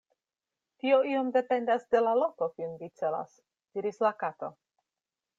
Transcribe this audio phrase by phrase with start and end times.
[0.83, 3.35] "Tio iom dependas de la loko kiun vi celas,"
[3.77, 4.49] diris la Kato.